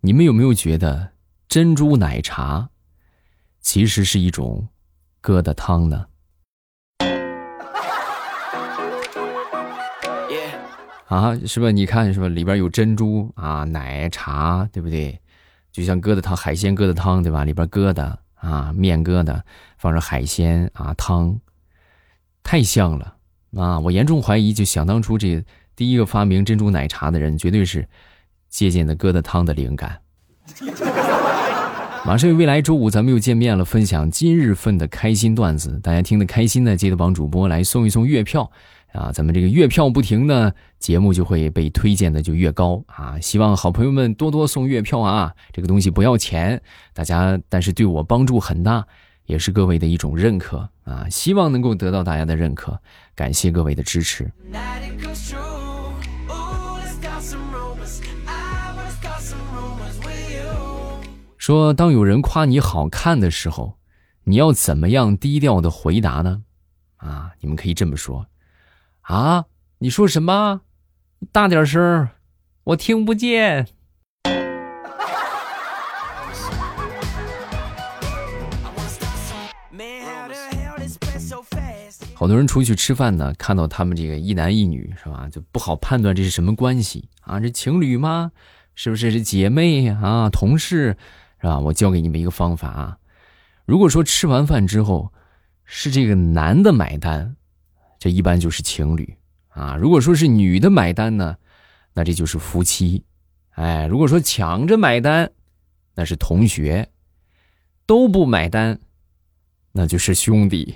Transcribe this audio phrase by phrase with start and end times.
[0.00, 1.10] 你们有没有觉得
[1.48, 2.70] 珍珠奶茶
[3.60, 4.68] 其实是一种
[5.20, 6.06] 疙瘩汤呢？
[11.08, 11.72] 啊，是吧？
[11.72, 12.28] 你看，是吧？
[12.28, 15.20] 里边有珍珠啊，奶茶，对不对？
[15.72, 17.44] 就像疙瘩汤，海鲜疙瘩汤，对吧？
[17.44, 19.40] 里边疙瘩啊，面疙瘩，
[19.78, 21.40] 放上海鲜啊，汤，
[22.44, 23.16] 太像了
[23.56, 23.80] 啊！
[23.80, 25.44] 我严重怀疑，就想当初这
[25.74, 27.88] 第一个发明珍珠奶茶的人，绝对是。
[28.48, 29.98] 借鉴的疙瘩汤的灵感。
[32.06, 35.78] 马上未来周五咱们又见面了，分享今日份的开心段子。
[35.82, 38.50] 大家听得开心呢，记得帮主播来送一送月票
[38.92, 39.12] 啊！
[39.12, 43.18] 咱们这个月票不停呢，节目就会被推荐的就越高啊！
[43.20, 45.34] 希望好朋友们多多送月票啊！
[45.52, 46.62] 这个东西不要钱，
[46.94, 48.86] 大家但是对我帮助很大，
[49.26, 51.06] 也是各位的一种认可啊！
[51.10, 52.80] 希望能够得到大家的认可，
[53.14, 54.30] 感谢各位的支持。
[61.48, 63.78] 说，当有人夸你好看的时候，
[64.24, 66.42] 你要怎么样低调的回答呢？
[66.98, 68.26] 啊，你们可以这么说：
[69.00, 69.46] 啊，
[69.78, 70.60] 你说什么？
[71.32, 72.06] 大点声，
[72.64, 73.66] 我听不见。
[82.12, 85.26] 好多人出去吃饭呢，看到他们这个一男一女，是吧？
[85.32, 87.40] 就不好判断这是什么关系啊？
[87.40, 88.32] 这情侣吗？
[88.74, 90.28] 是不是是姐妹啊？
[90.28, 90.98] 同事？
[91.40, 91.58] 是吧？
[91.58, 92.98] 我教给你们一个方法啊。
[93.64, 95.12] 如果说吃完饭之后
[95.64, 97.36] 是这个男的买单，
[97.98, 99.16] 这一般就是情侣
[99.48, 99.76] 啊。
[99.76, 101.36] 如果说是女的买单呢，
[101.92, 103.04] 那这就是夫妻。
[103.50, 105.30] 哎，如果说抢着买单，
[105.94, 106.86] 那是同学；
[107.86, 108.78] 都不买单，
[109.72, 110.74] 那就是兄弟。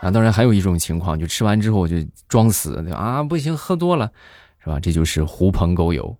[0.00, 1.96] 啊，当然还有一种情况，就吃完之后就
[2.28, 4.12] 装死，啊，不行，喝多了。
[4.66, 4.80] 是吧？
[4.80, 6.16] 这就是狐朋狗友。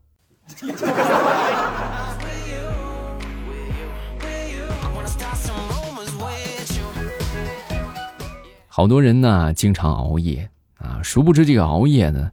[8.69, 12.31] 好多人呢，经常熬夜啊，殊不知这个熬夜呢，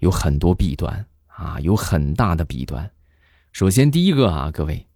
[0.00, 2.90] 有很多弊端啊，有很大的弊端。
[3.52, 4.88] 首先，第一个啊，各位，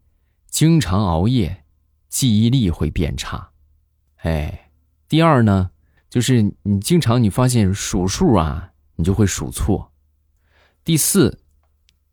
[0.51, 1.63] 经常熬夜，
[2.09, 3.51] 记忆力会变差。
[4.17, 4.71] 哎，
[5.09, 5.71] 第二呢，
[6.11, 9.93] 就是你经常你发现数数啊，你就会数错。
[10.87, 11.41] 第四，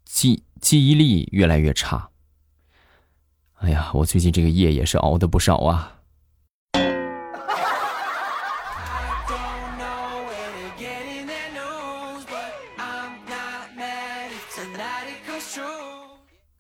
[0.04, 2.10] 记记忆力越来越差。
[3.60, 6.00] 哎呀，我最近这个夜也是熬的不少啊。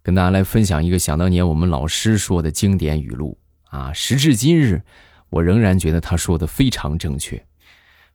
[0.03, 3.39] 跟大家来分享一个想当年我们老师说的经典语录
[3.71, 4.83] 啊，时至今日，
[5.31, 7.43] 我仍然觉得他说的非常正确。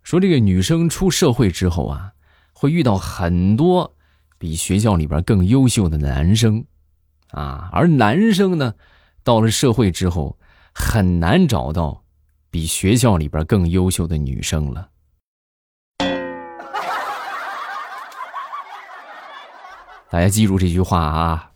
[0.05, 2.13] 说这个女生出社会之后啊。
[2.61, 3.95] 会遇到很多
[4.37, 6.65] 比学校里边更优秀的男生，
[7.31, 8.75] 啊，而男生呢，
[9.23, 10.37] 到了社会之后，
[10.75, 12.03] 很难找到
[12.51, 14.89] 比学校里边更优秀的女生了。
[20.11, 21.53] 大家记住这句话啊。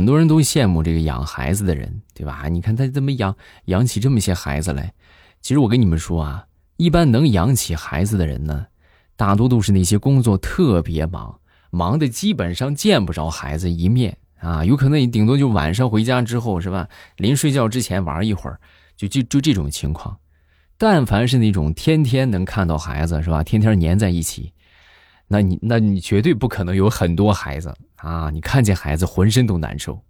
[0.00, 2.48] 很多人都羡慕这个养孩子的人，对吧？
[2.48, 4.90] 你看他怎么养养起这么些孩子来。
[5.42, 6.46] 其实我跟你们说啊，
[6.78, 8.64] 一般能养起孩子的人呢，
[9.14, 11.38] 大多都是那些工作特别忙，
[11.70, 14.64] 忙的基本上见不着孩子一面啊。
[14.64, 16.88] 有可能你顶多就晚上回家之后，是吧？
[17.18, 18.58] 临睡觉之前玩一会儿，
[18.96, 20.16] 就就就这种情况。
[20.78, 23.44] 但凡是那种天天能看到孩子，是吧？
[23.44, 24.50] 天天黏在一起。
[25.28, 28.30] 那你，那你绝对不可能有很多孩子啊！
[28.30, 30.00] 你看见孩子浑身都难受。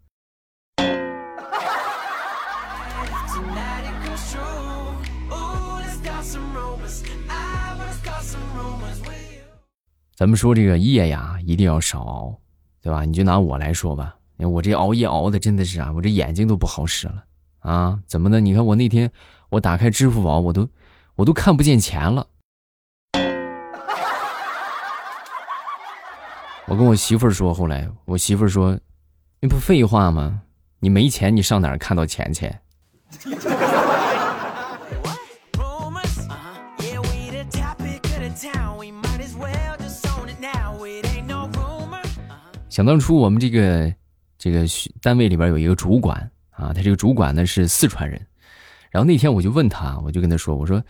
[10.15, 12.39] 咱们说这个夜呀，一定要少熬，
[12.83, 13.05] 对吧？
[13.07, 17.25] 你就拿我来说吧，我这熬夜熬的真的是啊，我这眼睛都不好使了
[17.61, 17.99] 啊！
[18.07, 18.39] 怎么的？
[18.39, 19.11] 你看我那天
[19.49, 20.69] 我打开支付宝，我都
[21.15, 22.27] 我都看不见钱了。
[26.71, 28.79] 我跟我媳妇儿说，后来我媳妇儿说
[29.43, 30.41] ：“那不废话吗？
[30.79, 32.49] 你没钱，你上哪儿看到钱去？”
[42.69, 43.93] 想当初我们这个
[44.39, 44.65] 这个
[45.03, 46.17] 单位里边有一个主管
[46.51, 48.25] 啊，他这个主管呢是四川人，
[48.93, 50.81] 然后那天我就问他，我就跟他说：“我说，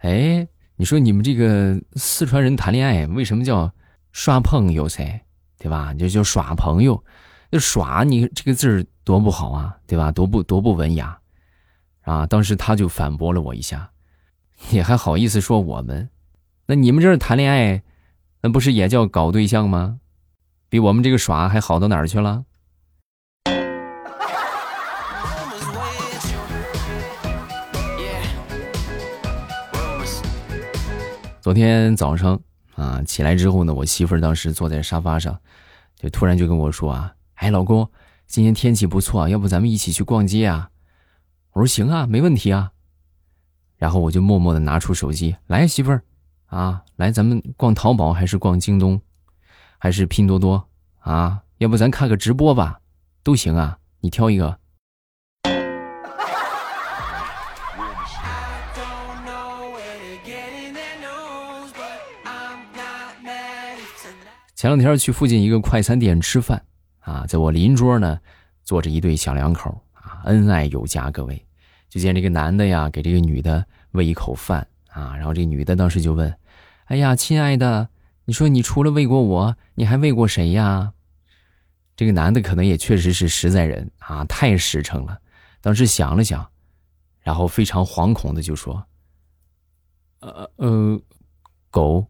[0.00, 0.46] 哎，
[0.76, 3.72] 你说你们这个四川人谈恋爱为什么叫
[4.12, 5.18] 刷碰有谁？”
[5.60, 5.92] 对吧？
[5.92, 7.04] 就就耍朋友，
[7.50, 10.10] 那耍你这个字儿多不好啊，对吧？
[10.10, 11.18] 多不多不文雅。
[12.00, 13.90] 啊，当时他就反驳了我一下
[14.70, 16.08] ：“你还好意思说我们？
[16.66, 17.82] 那你们这谈恋爱，
[18.40, 19.98] 那不是也叫搞对象吗？
[20.70, 22.46] 比我们这个耍还好到哪儿去了？”
[31.42, 32.40] 昨天早上
[32.80, 35.38] 啊，起来之后呢，我媳妇儿当时坐在沙发上，
[35.96, 37.86] 就突然就跟我说啊：“哎，老公，
[38.26, 40.70] 今天天气不错，要不咱们一起去逛街啊？”
[41.52, 42.72] 我说：“行啊，没问题啊。”
[43.76, 46.02] 然后我就默默的拿出手机来，媳妇儿，
[46.46, 49.02] 啊，来，咱们逛淘宝还是逛京东，
[49.76, 50.66] 还是拼多多
[51.00, 51.42] 啊？
[51.58, 52.80] 要不咱看个直播吧，
[53.22, 54.59] 都行啊，你挑一个。
[64.60, 66.62] 前两天去附近一个快餐店吃饭，
[66.98, 68.20] 啊，在我邻桌呢，
[68.62, 71.10] 坐着一对小两口，啊，恩爱有加。
[71.10, 71.46] 各位，
[71.88, 76.36] 就见这个男的呀，给这个女的喂一口饭，啊，然后这女的当时就问
[76.84, 77.88] ：“哎呀，亲爱的，
[78.26, 80.92] 你说你除了喂过我，你还喂过谁呀？”
[81.96, 85.18] 这个男的可能也确实是实在人啊，太实诚了。
[85.62, 86.46] 当时想了想，
[87.22, 88.84] 然后非常惶恐的就说
[90.20, 91.00] ：“呃呃，
[91.70, 92.06] 狗。”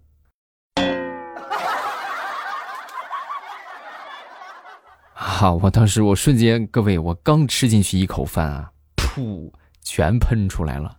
[5.40, 5.54] 好！
[5.54, 9.50] 我当时我瞬间，各位，我刚吃进去一口饭啊，噗，
[9.80, 10.94] 全喷出来了。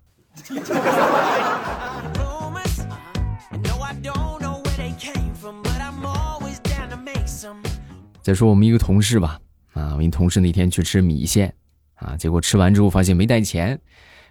[8.23, 9.39] 再说我们一个同事吧，
[9.73, 11.53] 啊，我一同事那天去吃米线，
[11.93, 13.79] 啊，结果吃完之后发现没带钱，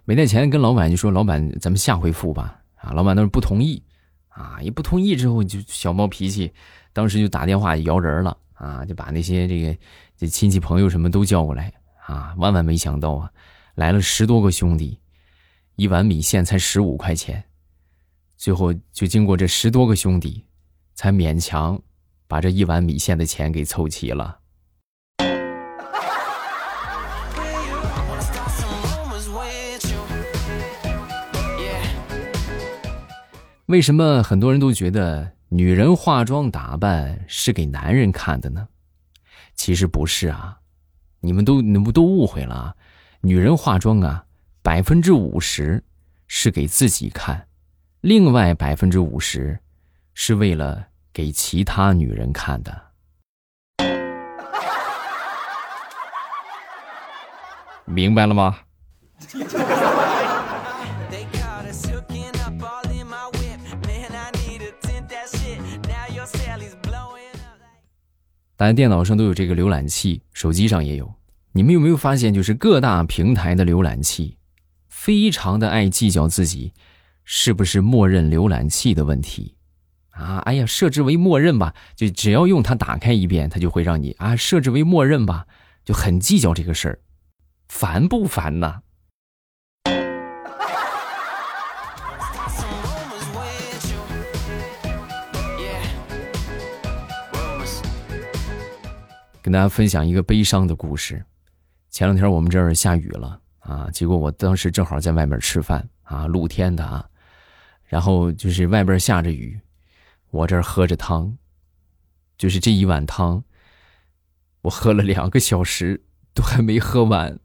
[0.05, 3.81] 没带钱，跟老板就说：“老板，咱们下回付吧。”啊，老板当时不同意，
[4.31, 6.53] 啊，一不同意之后就小暴脾气，
[6.93, 8.37] 当时就打电话摇人了。
[8.61, 9.75] 啊，就把那些这个
[10.19, 11.73] 这亲戚朋友什么都叫过来
[12.07, 12.35] 啊！
[12.37, 13.31] 万万没想到啊，
[13.75, 15.01] 来了十多个兄弟，
[15.77, 17.43] 一碗米线才十五块钱，
[18.37, 20.45] 最后就经过这十多个兄弟，
[20.95, 21.81] 才勉强
[22.29, 24.41] 把这一碗米线的钱给凑齐了。
[33.65, 35.33] 为什么很多人都觉得？
[35.53, 38.69] 女人化妆打扮是给男人看的呢，
[39.57, 40.57] 其实不是啊，
[41.19, 42.77] 你们都你们都误会了。
[43.21, 44.25] 女人化妆啊，
[44.63, 45.83] 百分之五十
[46.29, 47.49] 是给自己看，
[48.01, 49.59] 另外百分之五十
[50.15, 52.81] 是为了给其他女人看的。
[57.85, 58.57] 明白了吗？
[68.61, 71.15] 大家电脑上都有这个浏览器，手机上也有。
[71.53, 74.37] 你们有没有发现，就是各大平台的浏览器，
[74.87, 76.75] 非常的爱计较自己
[77.25, 79.55] 是不是默认浏览器的问题
[80.11, 80.41] 啊？
[80.41, 85.47] 哎呀，设置为默认吧，就只要用它打开一遍，它就会让你啊设置为默认吧，
[85.83, 87.01] 就很计较这个事儿，
[87.67, 88.81] 烦不烦呐？
[99.43, 101.25] 跟大家分享一个悲伤的故事。
[101.89, 107.09] 前两天我们这儿下雨了啊，结果我当时正好在外面吃饭啊，露天的啊，
[107.85, 109.59] 然后就是外边下着雨，
[110.31, 111.37] 我这儿喝着汤，
[112.37, 113.43] 就是这一碗汤，
[114.63, 116.03] 我喝了两个小时
[116.35, 117.39] 都还没喝完，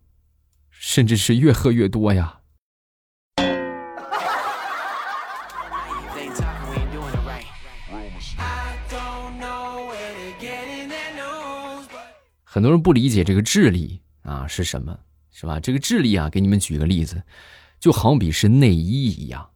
[0.70, 2.42] 甚至是越喝越多呀。
[12.56, 14.98] 很多人不理解这个智力啊是什么，
[15.30, 15.60] 是吧？
[15.60, 17.22] 这个智力啊，给你们举个例子，
[17.82, 19.50] 就好比是内衣一样，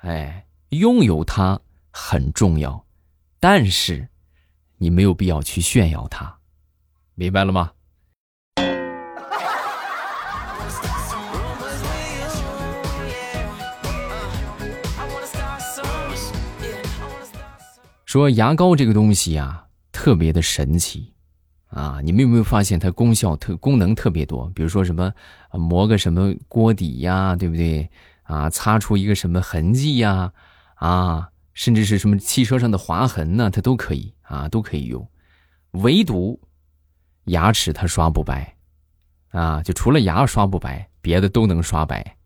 [0.00, 1.60] 哎，拥有它
[1.92, 2.84] 很重要，
[3.38, 4.08] 但是
[4.78, 6.38] 你没有必要去炫耀它，
[7.14, 7.70] 明白了吗？
[18.04, 21.14] 说牙膏这个东西啊，特别的神奇。
[21.70, 24.50] 啊，你们有没有发现它功效特功能特别多？
[24.54, 25.12] 比如说什么
[25.52, 27.88] 磨个什么锅底呀，对不对？
[28.24, 30.32] 啊，擦出一个什么痕迹呀？
[30.74, 35.08] 啊，甚至是什么汽车上的划痕呢，它都可以啊，都可以用。
[35.72, 36.40] 唯独
[37.24, 38.56] 牙齿它刷不白，
[39.30, 42.16] 啊，就除了牙刷不白，别的都能刷白。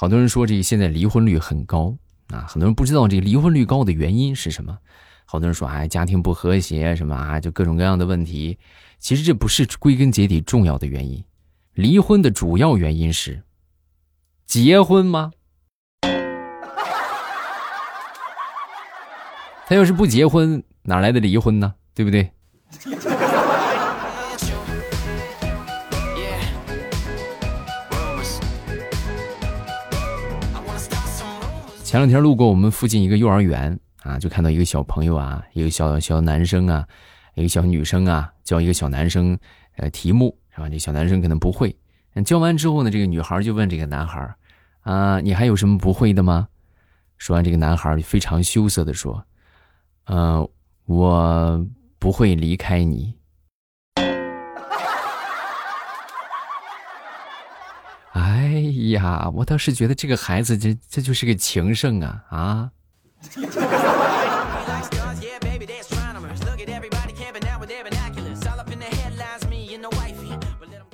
[0.00, 1.92] 好多人说这个现在离婚率很高
[2.28, 4.78] 啊，很多人不知道这个离婚率高的原因是什么。
[5.24, 8.56] 好多人说，哎，家庭不和谐什么啊，就各种各样的问题。
[9.00, 11.24] 其实这不是归根结底重要的原因，
[11.74, 13.42] 离婚的主要原因是
[14.46, 15.32] 结婚吗？
[19.66, 21.74] 他要是不结婚，哪来的离婚呢？
[21.92, 22.30] 对不对？
[31.98, 36.86] 前两天路过我们附近一个幼儿园啊，就看到一个小朋友啊，一个小小男生啊，
[37.34, 39.36] 一个小女生啊，教一个小男生
[39.78, 40.68] 呃题目是吧？
[40.68, 41.76] 这小男生可能不会，
[42.24, 44.32] 教完之后呢，这个女孩就问这个男孩
[44.82, 46.46] 啊，你还有什么不会的吗？
[47.16, 49.20] 说完，这个男孩非常羞涩的说，
[50.04, 50.48] 呃，
[50.86, 51.66] 我
[51.98, 53.12] 不会离开你。
[58.18, 58.48] 哎
[58.90, 62.70] 呀，我倒是觉得这个孩子，这这就是个情圣啊啊！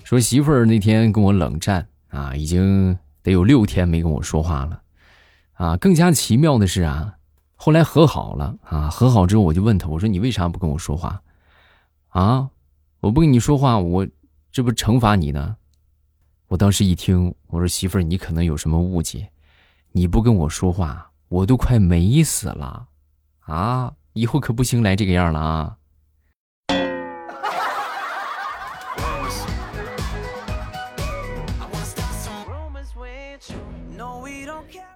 [0.02, 4.82] 说媳妇儿那天跟我冷战啊，已经得有六天没跟我说话了
[5.54, 5.76] 啊。
[5.78, 7.14] 更加奇妙的是啊，
[7.56, 11.22] 后来和好了啊，和好之后我就问他，我说你为啥不跟我说话
[12.08, 12.50] 啊？
[13.00, 14.06] 我不跟你说话，我
[14.52, 15.56] 这不惩罚你呢？
[16.48, 19.30] 我当时一听，我说：“媳妇儿，你可能有什么误解，
[19.92, 22.86] 你不跟我说话，我都快美死了，
[23.40, 23.92] 啊！
[24.12, 25.76] 以后可不行来这个样了啊！”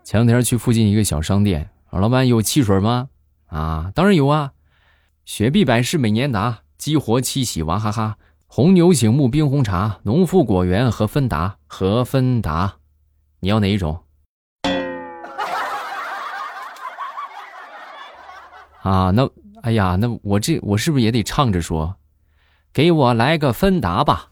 [0.05, 3.09] 前两天去附近一个小商店，老板有汽水吗？
[3.47, 4.53] 啊，当然有啊，
[5.25, 8.19] 雪碧百事美年达，激活七喜娃哈哈。
[8.51, 12.77] 红牛醒目冰红茶，农夫果园和芬达和芬达，
[13.41, 14.05] 你要哪一种？
[18.81, 19.29] 啊，那
[19.61, 21.97] 哎呀，那我这我是不是也得唱着说？
[22.73, 24.31] 给我来个芬达吧。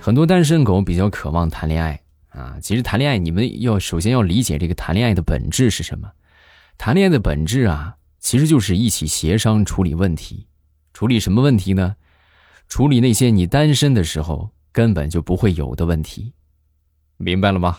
[0.00, 6.08] 很多单身狗比较渴望谈恋爱啊，其实谈恋爱，你们要首先要理解这个谈恋爱的本质是什么。
[6.78, 10.46] 谈恋爱的本质啊，其实就是一起协商处理问题。
[10.92, 11.96] 处理什么问题呢？
[12.68, 16.32] 处理那些你单身的时候根本就不会有的问题，
[17.16, 17.78] 明白了吗？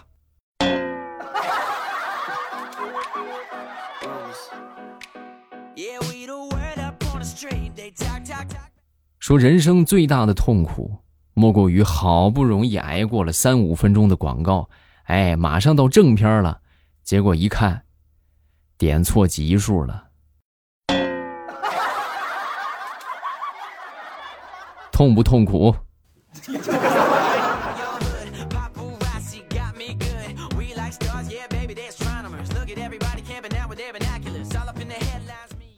[9.19, 10.99] 说人生最大的痛苦，
[11.33, 14.69] 莫过于好不容易挨过了三五分钟的广告，
[15.03, 16.61] 哎，马上到正片了，
[17.03, 17.83] 结果一看。
[18.77, 20.09] 点错级数了，
[24.93, 25.75] 痛不痛苦？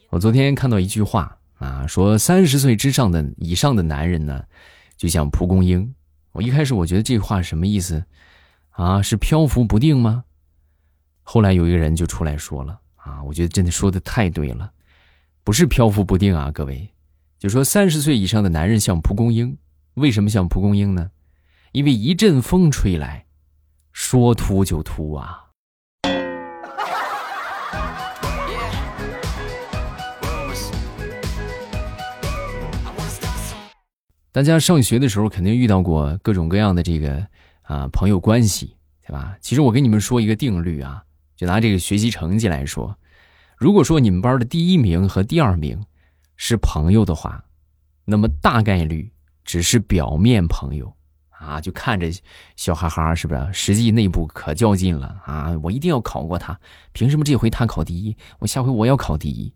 [0.09, 4.43] 我昨天看到一句话啊，说三十岁之上的以上的男人呢，
[4.97, 5.95] 就像蒲公英。
[6.33, 8.03] 我一开始我觉得这话什么意思
[8.71, 9.01] 啊？
[9.01, 10.25] 是漂浮不定吗？
[11.23, 12.81] 后来有一个人就出来说了。
[13.09, 14.71] 啊，我觉得真的说的太对了，
[15.43, 16.87] 不是漂浮不定啊，各位，
[17.39, 19.57] 就说三十岁以上的男人像蒲公英，
[19.95, 21.09] 为什么像蒲公英呢？
[21.71, 23.25] 因为一阵风吹来，
[23.91, 25.45] 说秃就秃啊。
[34.31, 37.27] 大家上学的时候肯定遇到过各种各样的这个
[37.63, 39.35] 啊朋友关系，对吧？
[39.41, 41.03] 其实我跟你们说一个定律啊。
[41.39, 42.93] 就拿这个学习成绩来说，
[43.55, 45.81] 如果说你们班的第一名和第二名
[46.35, 47.41] 是朋友的话，
[48.03, 49.09] 那么大概率
[49.45, 50.93] 只是表面朋友
[51.29, 52.11] 啊，就看着
[52.57, 53.53] 笑哈哈，是不是？
[53.53, 55.57] 实际内部可较劲了啊！
[55.63, 56.59] 我一定要考过他，
[56.91, 59.53] 凭什么这回他考第一，我下回我要考第一？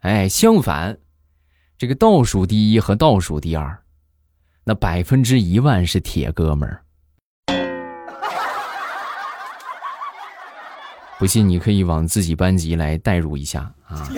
[0.00, 0.98] 哎，相反，
[1.78, 3.82] 这个倒数第一和倒数第二，
[4.64, 6.84] 那百分之一万是铁哥们儿。
[11.18, 14.08] 不信，你可以往自己班级来代入一下啊，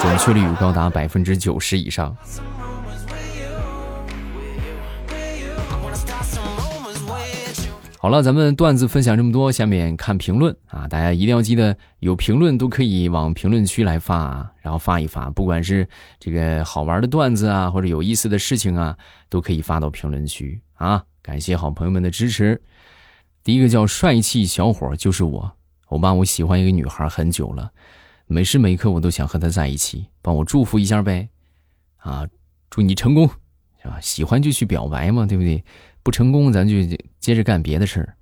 [0.00, 2.14] 准确率高达百分之九十以上。
[7.98, 10.86] 好了，咱们段子分享这么多，下面看评论啊！
[10.86, 15.88] 大家一定要记得，有评论都可以往评论区来发，啊，然后发一发，不管是
[16.18, 18.94] 这个好玩的段子啊，或者有意思的事情啊，
[19.30, 21.02] 都可以发到评论区啊！
[21.22, 22.60] 感谢好朋友们的支持。
[23.42, 25.50] 第一个叫帅气小伙，就是我。
[25.94, 27.70] 我妈，我喜欢一个女孩很久了，
[28.26, 31.28] 每时每刻我都想和她在一起，帮我祝福一下呗，
[31.98, 32.26] 啊，
[32.68, 33.30] 祝你成功，
[33.80, 34.00] 是吧？
[34.00, 35.62] 喜欢就去表白嘛，对不对？
[36.02, 36.74] 不成功咱就
[37.20, 38.16] 接着干别的事儿，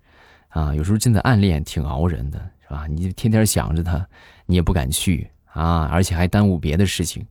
[0.48, 2.86] 啊，有时候真的暗恋挺熬人的，是吧？
[2.86, 4.06] 你天天想着他，
[4.44, 7.26] 你也不敢去啊，而且还耽误别的事情，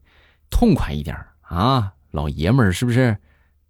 [0.50, 3.15] 痛快一点啊，老爷们儿是不是？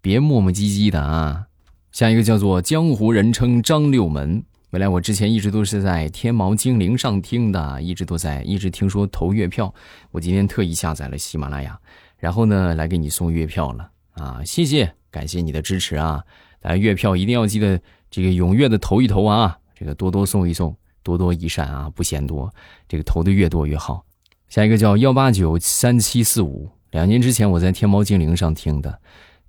[0.00, 1.48] 别磨磨唧唧的啊。
[1.90, 4.42] 下一个叫做江湖人称张六门。
[4.72, 9.72] 原来我之前一直都是在天猫精灵上听的，一直都在，一直听说投月票。
[10.10, 11.78] 我今天特意下载了喜马拉雅，
[12.16, 14.40] 然后呢来给你送月票了啊！
[14.46, 16.24] 谢谢，感谢你的支持啊！
[16.62, 17.78] 来月票一定要记得
[18.10, 19.58] 这个踊跃的投一投啊！
[19.74, 22.50] 这个多多送一送，多多益善啊，不嫌多，
[22.88, 24.02] 这个投的越多越好。
[24.48, 28.98] 下一个叫幺八九三七四五，两年之前我在天猫精灵上听的。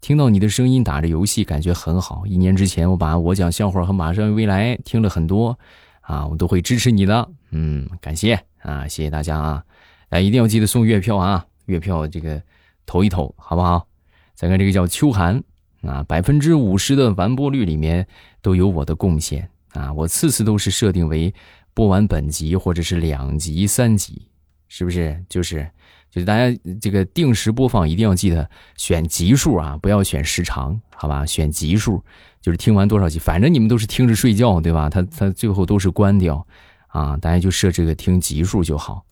[0.04, 2.28] 听到你的声音打着游戏，感觉很好。
[2.28, 5.58] 一年之前，我把我讲笑话和马上未来听了很多，
[6.02, 7.32] 啊，我都会支持你的。
[7.52, 9.64] 嗯，感谢啊，谢谢大家啊！
[10.10, 12.44] 哎，一定要记得送月票啊，月票这个
[12.86, 13.88] 投一投，好不好？
[14.36, 15.42] 再看这个叫秋寒
[15.84, 18.06] 啊，百分之五十的完播率里面
[18.42, 21.34] 都有我的贡献啊，我次次都是设定为
[21.74, 24.28] 播完本集或者是两集、三集，
[24.68, 25.24] 是不是？
[25.30, 25.66] 就是。
[26.14, 31.26] 就是大家这个定时播放一定要记得选集数啊，不要选时长，好吧？
[31.26, 32.04] 选集数，
[32.40, 34.92] 就是听完多少集，反正你们都是听着睡觉，对吧？
[34.92, 36.46] 他他最后都是关掉，
[36.90, 39.04] 啊，大家就设这个听集数就好。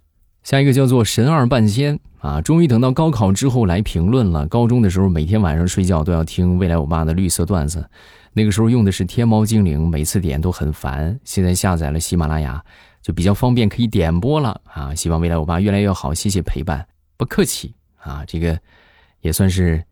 [0.44, 4.48] 下一个叫做神二半仙啊，终于等到高考之后来评论了。
[4.48, 7.84] 高中的时候每天晚上睡觉都要听未来我爸的绿色段子，
[8.34, 11.20] 那个时候用的是天猫精灵，每次点都很烦。
[11.24, 12.64] 现在下载了喜马拉雅，
[13.02, 14.94] 就比较方便，可以点播了啊。
[14.94, 16.91] 希望未来我爸越来越好，谢谢陪伴。
[17.22, 18.60] 不客气啊，这个
[19.20, 19.86] 也算是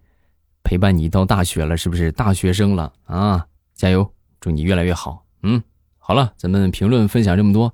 [0.64, 3.46] 陪伴你到大学了，是不是大学生了啊？
[3.76, 5.24] 加油，祝你越来越好。
[5.44, 5.62] 嗯，
[6.00, 7.72] 好了，咱们评论分享这么多，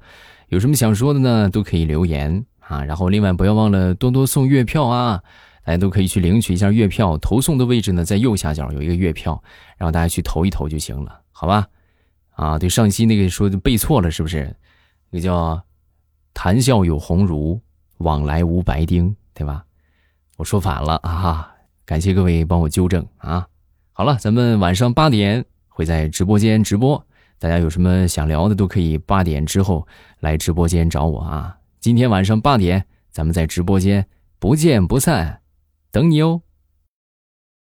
[0.49, 1.49] 有什么想说的呢？
[1.49, 2.83] 都可以留言啊。
[2.83, 5.23] 然后另外不要忘了多多送月票啊，
[5.63, 9.41] 大家都可以去领取一下月票，投送的位置呢在右下角有一个月票，
[9.77, 11.65] 然后大家去投一投就行了，好吧？
[12.31, 14.53] 啊，对，上期那个说背错了，是不是？
[15.11, 15.63] 那个叫
[16.33, 17.61] 谈笑有鸿儒，
[17.99, 19.15] 往来无白丁。
[19.35, 19.63] 对吧？
[20.37, 21.51] 我说反了啊！
[21.85, 23.47] 感谢各位帮我纠正啊！
[23.93, 27.05] 好了，咱们晚上八点会在直播间直播，
[27.37, 29.87] 大家有什么想聊的都可以八点之后
[30.21, 31.55] 来直播间找我啊！
[31.79, 34.07] 今天晚上八点，咱们在直播间
[34.39, 35.41] 不见不散，
[35.91, 36.41] 等你哦。